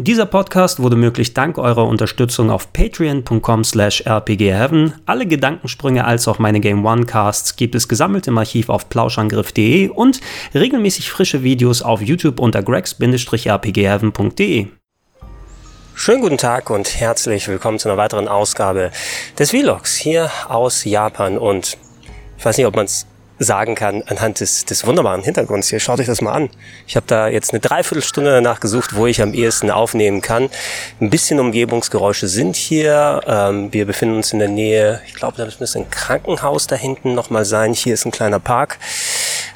[0.00, 4.94] Dieser Podcast wurde möglich dank eurer Unterstützung auf patreon.com slash rpgheaven.
[5.06, 9.88] Alle Gedankensprünge als auch meine Game One Casts gibt es gesammelt im Archiv auf plauschangriff.de
[9.88, 10.20] und
[10.54, 14.68] regelmäßig frische Videos auf YouTube unter gregs-rpgheaven.de.
[15.94, 18.92] Schönen guten Tag und herzlich willkommen zu einer weiteren Ausgabe
[19.36, 21.76] des Vlogs hier aus Japan und
[22.36, 23.04] ich weiß nicht, ob man es
[23.38, 25.80] sagen kann anhand des, des wunderbaren Hintergrunds hier.
[25.80, 26.50] Schaut euch das mal an.
[26.86, 30.50] Ich habe da jetzt eine Dreiviertelstunde danach gesucht, wo ich am ehesten aufnehmen kann.
[31.00, 33.20] Ein bisschen Umgebungsgeräusche sind hier.
[33.26, 37.14] Ähm, wir befinden uns in der Nähe, ich glaube, da müsste ein Krankenhaus da hinten
[37.14, 37.72] nochmal sein.
[37.72, 38.78] Hier ist ein kleiner Park.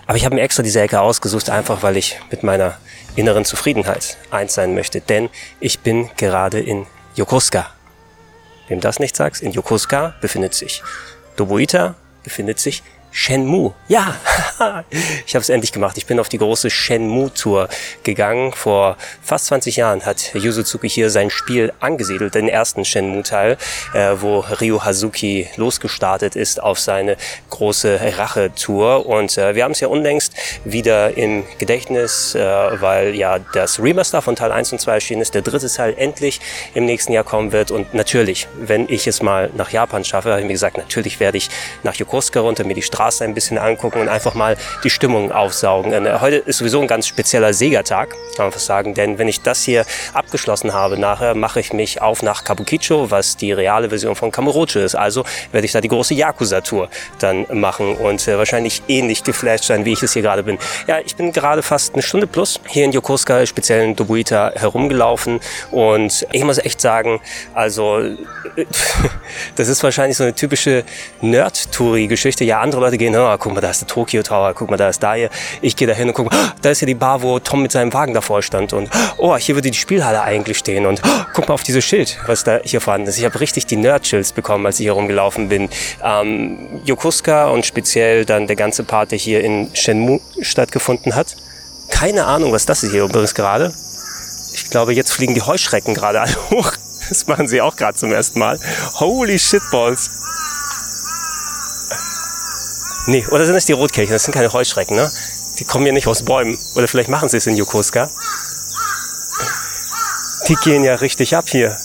[0.07, 2.77] Aber ich habe mir extra diese Ecke ausgesucht, einfach weil ich mit meiner
[3.17, 5.01] inneren Zufriedenheit eins sein möchte.
[5.01, 5.29] Denn
[5.61, 7.67] ich bin gerade in Yokosuka.
[8.69, 10.83] Wem das nicht sagst, in Yokosuka befindet sich
[11.37, 13.75] Dobuita, befindet sich Shenmue.
[13.89, 14.17] Ja,
[15.27, 15.99] ich habe es endlich gemacht.
[15.99, 17.69] Ich bin auf die große Shenmue-Tour
[18.03, 18.53] gegangen.
[18.53, 23.59] Vor fast 20 Jahren hat Yu Suzuki hier sein Spiel angesiedelt, den ersten Shenmue-Teil,
[23.93, 27.19] äh, wo Ryu Hazuki losgestartet ist auf seine
[27.51, 29.05] große Rache-Tour.
[29.05, 30.35] Und äh, wir haben es ja unlängst
[30.65, 32.41] wieder im Gedächtnis, äh,
[32.81, 36.41] weil ja das Remaster von Teil 1 und 2 erschienen ist, der dritte Teil endlich
[36.73, 37.71] im nächsten Jahr kommen wird.
[37.71, 41.37] Und natürlich, wenn ich es mal nach Japan schaffe, habe ich mir gesagt, natürlich werde
[41.37, 41.51] ich
[41.83, 45.33] nach Yokosuka runter, mir die Straße Straße ein bisschen angucken und einfach mal die Stimmung
[45.33, 45.93] aufsaugen.
[45.93, 49.27] Und äh, heute ist sowieso ein ganz spezieller Sega-Tag, kann man fast sagen, denn wenn
[49.27, 53.89] ich das hier abgeschlossen habe, nachher mache ich mich auf nach Kabukicho, was die reale
[53.89, 54.95] Version von Kamurocho ist.
[54.95, 59.85] Also werde ich da die große Yakuza-Tour dann machen und äh, wahrscheinlich ähnlich geflasht sein,
[59.85, 60.59] wie ich es hier gerade bin.
[60.87, 65.41] Ja, ich bin gerade fast eine Stunde plus hier in Yokosuka, speziell in Dobuita, herumgelaufen
[65.73, 67.21] und ich muss echt sagen,
[67.53, 68.01] also
[69.57, 70.85] das ist wahrscheinlich so eine typische
[71.21, 72.45] Nerd-Touri-Geschichte.
[72.45, 74.77] Ja, andere Leute Leute gehen, oh, guck mal, da ist der Tokyo Tower, guck mal,
[74.77, 75.31] da ist da hier.
[75.63, 77.73] Ich gehe da hin und gucke, oh, da ist ja die Bar, wo Tom mit
[77.73, 78.75] seinem Wagen davor stand.
[78.75, 80.85] Und oh, hier würde die Spielhalle eigentlich stehen.
[80.85, 83.17] Und oh, guck mal auf dieses Schild, was da hier vorhanden ist.
[83.17, 85.71] Ich habe richtig die Nerd-Chills bekommen, als ich hier rumgelaufen bin.
[86.05, 91.37] Ähm, Yokosuka und speziell dann der ganze Part, der hier in Shenmue stattgefunden hat.
[91.89, 93.73] Keine Ahnung, was das ist hier übrigens gerade.
[94.53, 96.73] Ich glaube, jetzt fliegen die Heuschrecken gerade alle hoch.
[97.09, 98.61] Das machen sie auch gerade zum ersten Mal.
[99.01, 100.11] Holy shitballs.
[103.07, 104.13] Nee, oder sind es die Rotkehlchen?
[104.13, 105.11] Das sind keine Heuschrecken, ne?
[105.59, 106.59] Die kommen ja nicht aus Bäumen.
[106.75, 108.11] Oder vielleicht machen sie es in Yokosuka.
[110.49, 111.79] Die gehen ja richtig ab hier.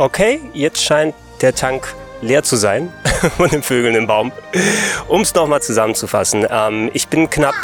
[0.00, 2.92] Okay, jetzt scheint der Tank leer zu sein
[3.36, 4.32] von den Vögeln im Baum.
[5.08, 7.54] Um es nochmal zusammenzufassen, ähm, ich bin knapp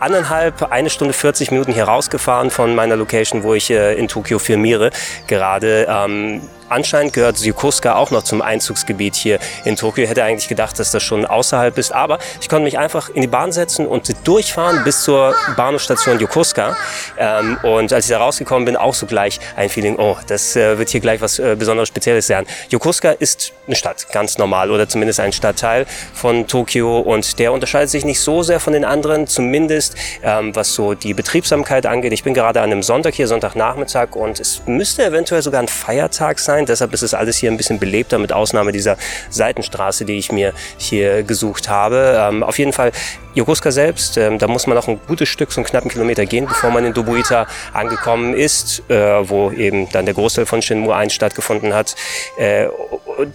[0.00, 4.38] anderthalb, eine Stunde 40 Minuten hier rausgefahren von meiner Location, wo ich äh, in Tokio
[4.38, 4.90] firmiere
[5.28, 5.86] gerade.
[5.88, 10.04] Ähm, Anscheinend gehört Yokosuka auch noch zum Einzugsgebiet hier in Tokio.
[10.04, 13.20] Ich hätte eigentlich gedacht, dass das schon außerhalb ist, aber ich konnte mich einfach in
[13.20, 16.76] die Bahn setzen und durchfahren bis zur Bahnhofstation Yokosuka.
[17.18, 20.78] Ähm, und als ich da rausgekommen bin, auch so gleich ein Feeling, oh, das äh,
[20.78, 22.46] wird hier gleich was äh, besonderes Spezielles sein.
[22.70, 27.90] Yokosuka ist eine Stadt, ganz normal, oder zumindest ein Stadtteil von Tokio und der unterscheidet
[27.90, 32.12] sich nicht so sehr von den anderen, zumindest ähm, was so die Betriebsamkeit angeht.
[32.12, 36.38] Ich bin gerade an einem Sonntag hier, Sonntagnachmittag und es müsste eventuell sogar ein Feiertag
[36.38, 36.66] sein sein.
[36.66, 38.96] Deshalb ist es alles hier ein bisschen belebter, mit Ausnahme dieser
[39.30, 42.16] Seitenstraße, die ich mir hier gesucht habe.
[42.18, 42.92] Ähm, auf jeden Fall
[43.34, 46.46] Yokosuka selbst, ähm, da muss man noch ein gutes Stück, so einen knappen Kilometer gehen,
[46.46, 51.12] bevor man in Dobuita angekommen ist, äh, wo eben dann der Großteil von Shenmue 1
[51.12, 51.96] stattgefunden hat.
[52.38, 52.68] Äh,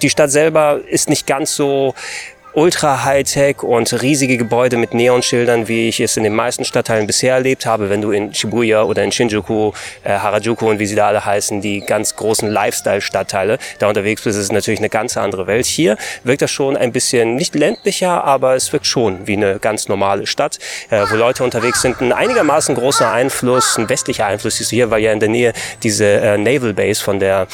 [0.01, 1.93] die Stadt selber ist nicht ganz so
[2.59, 7.35] ultra Hightech und riesige Gebäude mit Neonschildern, wie ich es in den meisten Stadtteilen bisher
[7.35, 7.89] erlebt habe.
[7.89, 9.71] Wenn du in Shibuya oder in Shinjuku,
[10.03, 14.37] äh, Harajuku und wie sie da alle heißen, die ganz großen Lifestyle-Stadtteile da unterwegs bist,
[14.37, 15.67] ist es natürlich eine ganz andere Welt.
[15.67, 15.95] Hier
[16.25, 20.27] wirkt das schon ein bisschen nicht ländlicher, aber es wirkt schon wie eine ganz normale
[20.27, 20.59] Stadt,
[20.89, 22.01] äh, wo Leute unterwegs sind.
[22.01, 26.05] Ein einigermaßen großer Einfluss, ein westlicher Einfluss ist hier, weil ja in der Nähe diese
[26.05, 27.47] äh, Naval Base von der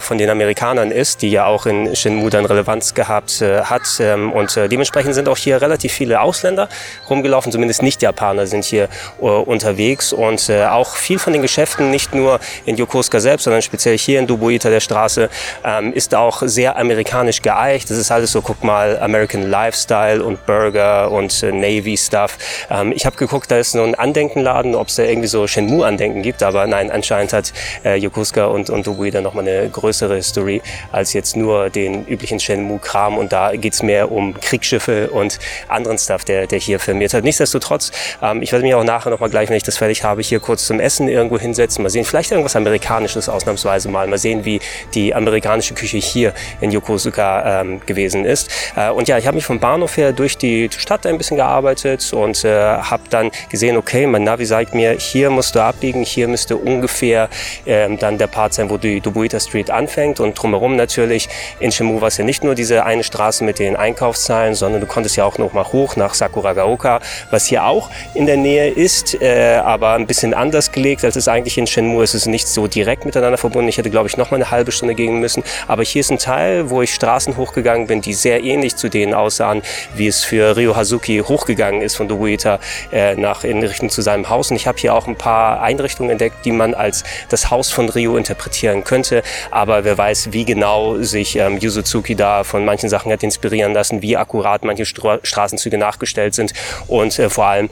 [0.00, 3.82] von den Amerikanern ist, die ja auch in Shenmue dann Relevanz gehabt äh, hat.
[4.00, 6.68] Ähm, und äh, dementsprechend sind auch hier relativ viele Ausländer
[7.08, 8.88] rumgelaufen, zumindest Nicht-Japaner sind hier
[9.20, 10.12] äh, unterwegs.
[10.12, 14.18] Und äh, auch viel von den Geschäften, nicht nur in Yokosuka selbst, sondern speziell hier
[14.18, 15.28] in Dubuita der Straße,
[15.64, 17.90] ähm, ist auch sehr amerikanisch geeicht.
[17.90, 22.38] Das ist alles so, guck mal, American Lifestyle und Burger und äh, Navy-Stuff.
[22.70, 26.22] Ähm, ich habe geguckt, da ist so ein Andenkenladen, ob es da irgendwie so Shenmue-Andenken
[26.22, 27.52] gibt, aber nein, anscheinend hat
[27.84, 30.62] Yokosuka und, und Dubuita nochmal eine größere History
[30.92, 33.18] als jetzt nur den üblichen Shenmue-Kram.
[33.18, 35.38] Und da geht's mehr um Kriegsschiffe und
[35.68, 37.24] anderen Stuff, der, der hier firmiert hat.
[37.24, 40.40] Nichtsdestotrotz, ähm, ich werde mich auch nachher nochmal gleich, wenn ich das fertig habe, hier
[40.40, 41.82] kurz zum Essen irgendwo hinsetzen.
[41.82, 44.06] Mal sehen, vielleicht irgendwas Amerikanisches ausnahmsweise mal.
[44.06, 44.60] Mal sehen, wie
[44.94, 48.50] die amerikanische Küche hier in Yokosuka ähm, gewesen ist.
[48.76, 52.12] Äh, und ja, ich habe mich vom Bahnhof her durch die Stadt ein bisschen gearbeitet
[52.12, 56.28] und äh, habe dann gesehen, okay, mein Navi sagt mir, hier musst du abbiegen, hier
[56.28, 57.28] müsste ungefähr
[57.66, 61.28] ähm, dann der Part sein, wo die Dubuita Street anfängt und drumherum natürlich.
[61.58, 64.86] In Shimu war es ja nicht nur diese eine Straße mit den Einkaufszahlen, sondern du
[64.86, 67.00] konntest ja auch noch mal hoch nach Sakuragaoka,
[67.30, 71.26] was hier auch in der Nähe ist, äh, aber ein bisschen anders gelegt, als es
[71.26, 72.14] eigentlich in Shenmue ist.
[72.14, 73.68] Es ist nicht so direkt miteinander verbunden.
[73.68, 75.42] Ich hätte, glaube ich, noch mal eine halbe Stunde gehen müssen.
[75.66, 79.14] Aber hier ist ein Teil, wo ich Straßen hochgegangen bin, die sehr ähnlich zu denen
[79.14, 79.62] aussahen,
[79.96, 82.60] wie es für Ryo Hazuki hochgegangen ist von Dobuita
[82.92, 84.50] äh, nach in Richtung zu seinem Haus.
[84.50, 87.88] Und ich habe hier auch ein paar Einrichtungen entdeckt, die man als das Haus von
[87.88, 93.12] Ryo interpretieren könnte aber wer weiß, wie genau sich ähm, Yuzuzuki da von manchen Sachen
[93.12, 96.52] hat inspirieren lassen, wie akkurat manche Stra Straßenzüge nachgestellt sind.
[96.86, 97.70] Und äh, vor allem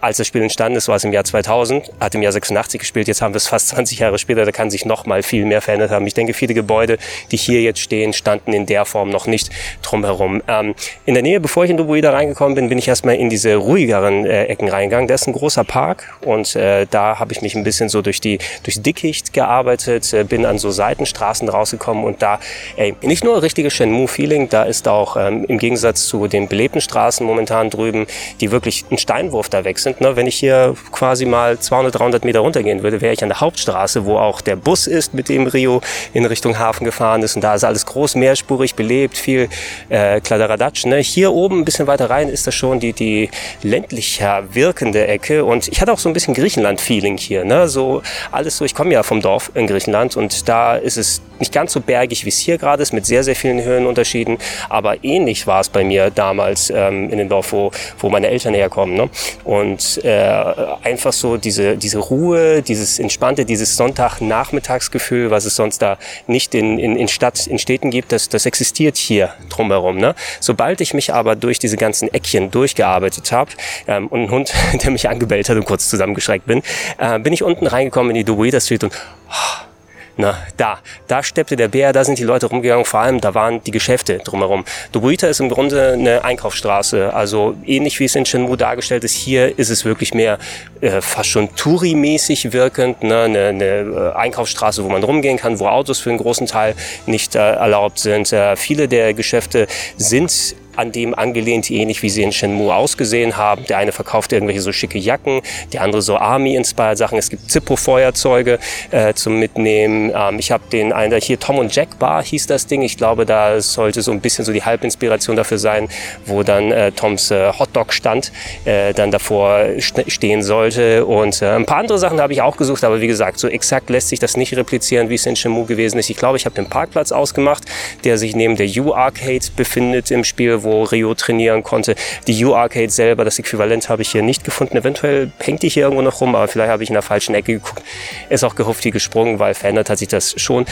[0.00, 3.08] als das Spiel entstanden ist, war es im Jahr 2000, hat im Jahr 86 gespielt,
[3.08, 5.60] jetzt haben wir es fast 20 Jahre später, da kann sich noch mal viel mehr
[5.60, 6.06] verändert haben.
[6.06, 6.98] Ich denke, viele Gebäude,
[7.30, 9.50] die hier jetzt stehen, standen in der Form noch nicht
[9.82, 10.42] drumherum.
[10.48, 10.74] Ähm,
[11.06, 14.26] in der Nähe, bevor ich in Dubuida reingekommen bin, bin ich erstmal in diese ruhigeren
[14.26, 15.08] äh, Ecken reingegangen.
[15.08, 18.20] Da ist ein großer Park und äh, da habe ich mich ein bisschen so durch
[18.20, 22.40] die durch Dickicht gearbeitet, äh, bin an so Seitenstraßen rausgekommen und da,
[22.76, 27.26] ey, nicht nur richtiges Shenmue-Feeling, da ist auch ähm, im Gegensatz zu den belebten Straßen
[27.26, 28.06] momentan drüben,
[28.40, 30.00] die wirklich ein Steinwurf da sind, sind.
[30.00, 30.16] Ne?
[30.16, 34.04] Wenn ich hier quasi mal 200, 300 Meter runtergehen würde, wäre ich an der Hauptstraße,
[34.04, 35.80] wo auch der Bus ist, mit dem Rio
[36.12, 37.36] in Richtung Hafen gefahren ist.
[37.36, 39.48] Und da ist alles groß, mehrspurig, belebt, viel
[39.88, 40.86] äh, Kladderadatsch.
[40.86, 40.98] Ne?
[40.98, 43.30] Hier oben, ein bisschen weiter rein, ist das schon die, die
[43.62, 45.44] ländlicher wirkende Ecke.
[45.44, 47.44] Und ich hatte auch so ein bisschen Griechenland-Feeling hier.
[47.44, 47.68] Ne?
[47.68, 51.52] So alles so, ich komme ja vom Dorf in Griechenland und da ist es nicht
[51.52, 54.38] ganz so bergig, wie es hier gerade ist, mit sehr, sehr vielen Höhenunterschieden.
[54.68, 58.54] Aber ähnlich war es bei mir damals ähm, in dem Dorf, wo, wo meine Eltern
[58.54, 58.94] herkommen.
[58.94, 59.08] Ne?
[59.44, 60.44] Und und äh,
[60.82, 65.96] einfach so diese, diese Ruhe, dieses entspannte, dieses Sonntagnachmittagsgefühl, was es sonst da
[66.26, 69.96] nicht in, in, in Stadt, in Städten gibt, das, das existiert hier drumherum.
[69.96, 70.14] Ne?
[70.40, 73.52] Sobald ich mich aber durch diese ganzen Eckchen durchgearbeitet habe
[73.86, 76.62] ähm, und ein Hund, der mich angebellt hat und kurz zusammengeschreckt bin,
[76.98, 78.92] äh, bin ich unten reingekommen in die Dubuida Street und
[79.30, 79.69] oh,
[80.16, 80.78] na, da,
[81.08, 84.18] da steppte der Bär, da sind die Leute rumgegangen, vor allem da waren die Geschäfte
[84.18, 84.64] drumherum.
[84.92, 89.58] Dobuita ist im Grunde eine Einkaufsstraße, also ähnlich wie es in Shenmue dargestellt ist, hier
[89.58, 90.38] ist es wirklich mehr
[90.80, 93.22] äh, fast schon Touri-mäßig wirkend, ne?
[93.22, 96.74] eine, eine äh, Einkaufsstraße, wo man rumgehen kann, wo Autos für einen großen Teil
[97.06, 98.32] nicht äh, erlaubt sind.
[98.32, 99.66] Äh, viele der Geschäfte
[99.96, 103.64] sind an dem angelehnt, ähnlich wie sie in Shenmue ausgesehen haben.
[103.66, 105.42] Der eine verkauft irgendwelche so schicke Jacken,
[105.72, 107.18] der andere so Army-inspired Sachen.
[107.18, 108.58] Es gibt Zippo-Feuerzeuge
[108.90, 110.12] äh, zum Mitnehmen.
[110.14, 112.82] Ähm, ich habe den einen, hier Tom und Jack Bar hieß das Ding.
[112.82, 115.88] Ich glaube, da sollte so ein bisschen so die Halbinspiration dafür sein,
[116.24, 118.32] wo dann äh, Toms äh, Hotdog-Stand
[118.64, 121.04] äh, dann davor stehen sollte.
[121.04, 123.90] Und äh, ein paar andere Sachen habe ich auch gesucht, aber wie gesagt, so exakt
[123.90, 126.08] lässt sich das nicht replizieren, wie es in Shenmue gewesen ist.
[126.08, 127.64] Ich glaube, ich habe den Parkplatz ausgemacht,
[128.04, 131.94] der sich neben der U-Arcade befindet im Spiel, wo wo Rio trainieren konnte.
[132.26, 134.76] Die U-Arcade selber, das Äquivalent habe ich hier nicht gefunden.
[134.76, 137.54] Eventuell hängt die hier irgendwo noch rum, aber vielleicht habe ich in der falschen Ecke
[137.54, 137.82] geguckt.
[138.28, 140.66] Ist auch gehofft wie gesprungen, weil verändert hat sich das schon.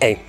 [0.00, 0.18] Ey.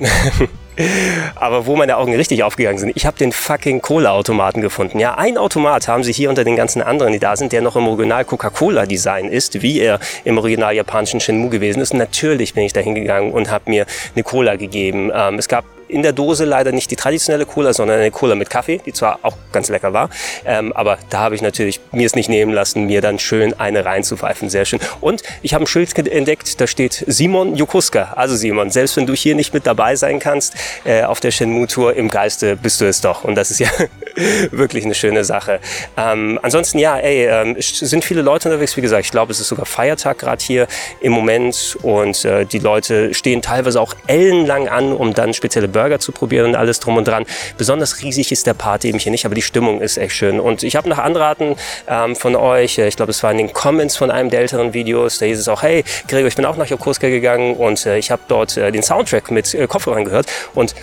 [1.35, 4.99] Aber wo meine Augen richtig aufgegangen sind, ich habe den fucking Cola-Automaten gefunden.
[4.99, 7.75] Ja, ein Automat haben sie hier unter den ganzen anderen, die da sind, der noch
[7.75, 11.93] im Original Coca-Cola-Design ist, wie er im original japanischen Shenmue gewesen ist.
[11.93, 15.11] natürlich bin ich da hingegangen und habe mir eine Cola gegeben.
[15.13, 18.49] Ähm, es gab in der Dose leider nicht die traditionelle Cola, sondern eine Cola mit
[18.49, 20.09] Kaffee, die zwar auch ganz lecker war,
[20.45, 23.85] ähm, aber da habe ich natürlich mir es nicht nehmen lassen, mir dann schön eine
[23.85, 24.49] reinzupfeifen.
[24.49, 24.79] Sehr schön.
[25.01, 28.13] Und ich habe ein Schild entdeckt, da steht Simon Yokuska.
[28.15, 31.67] Also Simon, selbst wenn du hier nicht mit dabei sein kannst äh, auf der Shenmue
[31.67, 33.23] Tour, im Geiste bist du es doch.
[33.23, 33.69] Und das ist ja
[34.51, 35.59] wirklich eine schöne Sache.
[35.95, 38.75] Ähm, ansonsten ja, ey, ähm, sind viele Leute unterwegs.
[38.75, 40.67] Wie gesagt, ich glaube, es ist sogar Feiertag gerade hier
[41.01, 45.82] im Moment und äh, die Leute stehen teilweise auch ellenlang an, um dann spezielle Burger
[45.99, 47.25] zu probieren und alles drum und dran.
[47.57, 50.39] Besonders riesig ist der Part eben hier nicht, aber die Stimmung ist echt schön.
[50.39, 51.55] Und ich habe nach Anraten
[51.87, 54.73] ähm, von euch, äh, ich glaube, es war in den Comments von einem der älteren
[54.73, 57.97] Videos, da hieß es auch, hey, Gregor, ich bin auch nach Yokosuka gegangen und äh,
[57.97, 60.75] ich habe dort äh, den Soundtrack mit äh, Kopfhörern gehört und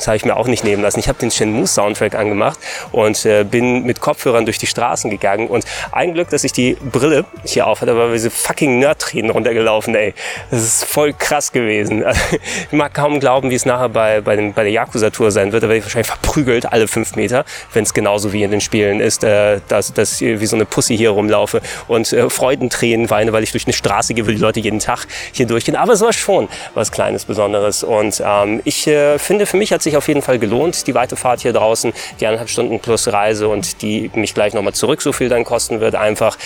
[0.00, 0.98] das habe ich mir auch nicht nehmen lassen.
[0.98, 2.58] Ich habe den Shenmue-Soundtrack angemacht
[2.90, 5.46] und äh, bin mit Kopfhörern durch die Straßen gegangen.
[5.46, 9.94] Und ein Glück, dass ich die Brille hier auf hatte, weil diese fucking Nerd-Tränen runtergelaufen,
[9.94, 10.14] ey.
[10.50, 12.02] Das ist voll krass gewesen.
[12.70, 15.62] ich mag kaum glauben, wie es nachher bei, bei, dem, bei der Yakuza-Tour sein wird.
[15.62, 19.00] Da werde ich wahrscheinlich verprügelt alle fünf Meter, wenn es genauso wie in den Spielen
[19.00, 23.34] ist, äh, dass, dass ich wie so eine Pussy hier rumlaufe und äh, Freudentränen weine,
[23.34, 25.76] weil ich durch eine Straße gehe, wo die Leute jeden Tag hier durchgehen.
[25.76, 27.82] Aber es war schon was Kleines, Besonderes.
[27.84, 30.94] Und ähm, ich äh, finde, für mich hat sich sich auf jeden Fall gelohnt, die
[30.94, 35.02] weite Fahrt hier draußen, die eineinhalb Stunden plus Reise und die mich gleich nochmal zurück
[35.02, 35.94] so viel dann kosten wird.
[35.94, 36.38] Einfach,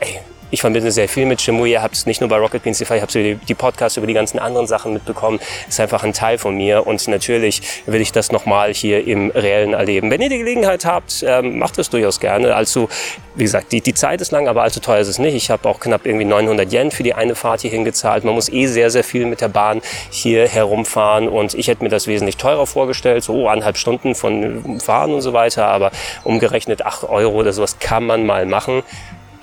[0.00, 1.72] ey, ich verbinde sehr viel mit Shimui.
[1.72, 4.06] Ihr habt es nicht nur bei Rocket Beans TV, ich habe die, die Podcasts über
[4.06, 5.40] die ganzen anderen Sachen mitbekommen.
[5.68, 9.72] Ist einfach ein Teil von mir und natürlich will ich das nochmal hier im Reellen
[9.72, 10.10] erleben.
[10.10, 12.54] Wenn ihr die Gelegenheit habt, ähm, macht das durchaus gerne.
[12.54, 12.88] Also,
[13.34, 15.34] wie gesagt, die, die Zeit ist lang, aber allzu teuer ist es nicht.
[15.34, 18.24] Ich habe auch knapp irgendwie 900 Yen für die eine Fahrt hier hingezahlt.
[18.24, 21.90] Man muss eh sehr, sehr viel mit der Bahn hier herumfahren und ich hätte mir
[21.90, 25.90] das wesentlich teurer vorgestellt, so anderthalb Stunden von Fahren und so weiter, aber
[26.24, 28.82] umgerechnet 8 Euro oder sowas kann man mal machen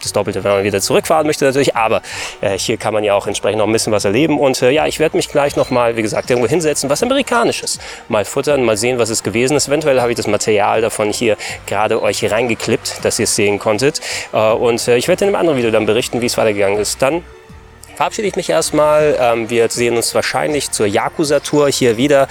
[0.03, 1.75] das Doppelte, wenn man wieder zurückfahren möchte natürlich.
[1.75, 2.01] Aber
[2.41, 4.39] äh, hier kann man ja auch entsprechend noch ein bisschen was erleben.
[4.39, 7.79] Und äh, ja, ich werde mich gleich noch mal, wie gesagt, irgendwo hinsetzen, was Amerikanisches.
[8.07, 9.67] Mal futtern, mal sehen, was es gewesen ist.
[9.67, 14.01] Eventuell habe ich das Material davon hier gerade euch reingeklippt, dass ihr es sehen konntet.
[14.31, 17.01] Äh, und äh, ich werde in einem anderen Video dann berichten, wie es weitergegangen ist.
[17.01, 17.23] Dann
[17.95, 19.17] verabschiede ich mich erstmal.
[19.19, 22.27] Ähm, wir sehen uns wahrscheinlich zur Yakuza-Tour hier wieder.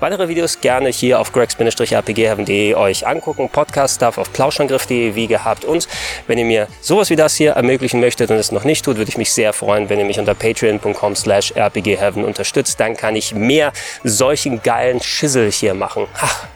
[0.00, 3.48] Weitere Videos gerne hier auf gregs-rpgheaven.de euch angucken.
[3.48, 5.64] Podcast-Stuff auf plauschangriff.de wie gehabt.
[5.64, 5.86] Und
[6.26, 9.10] wenn ihr mir sowas wie das hier ermöglichen möchtet und es noch nicht tut, würde
[9.10, 12.80] ich mich sehr freuen, wenn ihr mich unter patreon.com slash rpgheaven unterstützt.
[12.80, 16.06] Dann kann ich mehr solchen geilen Schissel hier machen.
[16.20, 16.46] Ach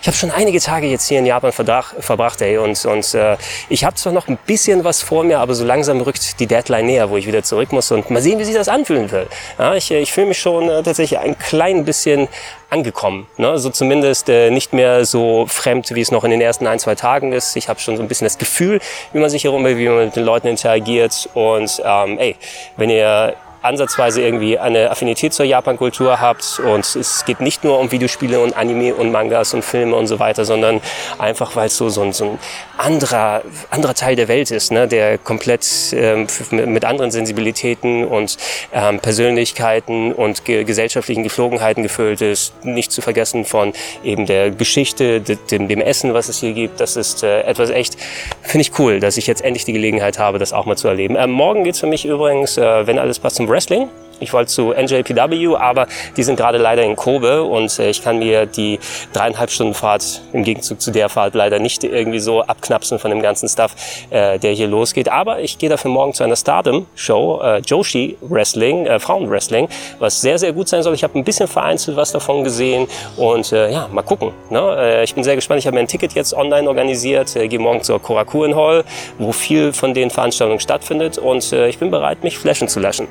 [0.00, 3.36] ich habe schon einige Tage jetzt hier in Japan verbracht, ey, und, und äh,
[3.68, 6.86] ich habe zwar noch ein bisschen was vor mir, aber so langsam rückt die Deadline
[6.86, 9.26] näher, wo ich wieder zurück muss und mal sehen, wie sich das anfühlen will.
[9.58, 12.28] Ja, ich ich fühle mich schon äh, tatsächlich ein klein bisschen
[12.70, 13.26] angekommen.
[13.36, 13.58] Ne?
[13.58, 16.94] So zumindest äh, nicht mehr so fremd, wie es noch in den ersten ein, zwei
[16.94, 17.56] Tagen ist.
[17.56, 18.80] Ich habe schon so ein bisschen das Gefühl,
[19.12, 21.28] wie man sich herum, wie man mit den Leuten interagiert.
[21.34, 22.36] Und ähm, ey,
[22.76, 27.90] wenn ihr ansatzweise irgendwie eine Affinität zur Japan-Kultur habt und es geht nicht nur um
[27.90, 30.80] Videospiele und Anime und Mangas und Filme und so weiter, sondern
[31.18, 32.38] einfach, weil es so, so, ein, so ein
[32.76, 38.36] anderer, anderer Teil der Welt ist, ne, der komplett ähm, mit anderen Sensibilitäten und
[38.72, 42.64] ähm, Persönlichkeiten und ge gesellschaftlichen Geflogenheiten gefüllt ist.
[42.64, 43.72] Nicht zu vergessen von
[44.04, 46.80] eben der Geschichte, dem, dem Essen, was es hier gibt.
[46.80, 47.96] Das ist äh, etwas echt,
[48.42, 51.16] finde ich cool, dass ich jetzt endlich die Gelegenheit habe, das auch mal zu erleben.
[51.18, 53.90] Ähm, morgen geht's für mich übrigens, äh, wenn alles passt, zum Wrestling.
[54.20, 58.18] Ich wollte zu NJPW, aber die sind gerade leider in Kobe und äh, ich kann
[58.18, 58.78] mir die
[59.12, 63.22] dreieinhalb Stunden Fahrt im Gegenzug zu der Fahrt leider nicht irgendwie so abknapsen von dem
[63.22, 63.74] ganzen Stuff,
[64.10, 65.08] äh, der hier losgeht.
[65.08, 70.38] Aber ich gehe dafür morgen zu einer Stardom-Show, äh, Joshi Wrestling, äh, Frauenwrestling, was sehr,
[70.38, 70.94] sehr gut sein soll.
[70.94, 74.32] Ich habe ein bisschen vereinzelt was davon gesehen und äh, ja, mal gucken.
[74.50, 74.76] Ne?
[74.78, 75.60] Äh, ich bin sehr gespannt.
[75.60, 78.84] Ich habe mir ein Ticket jetzt online organisiert, äh, gehe morgen zur Korakuen Hall,
[79.18, 83.08] wo viel von den Veranstaltungen stattfindet und äh, ich bin bereit, mich flashen zu lassen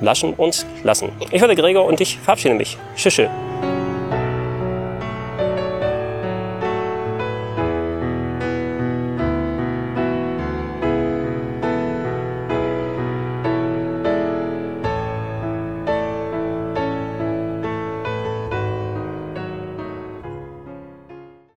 [0.00, 1.10] laschen und lassen.
[1.30, 2.76] Ich war Gregor und ich verabschiede mich.
[2.96, 3.20] Tschüss.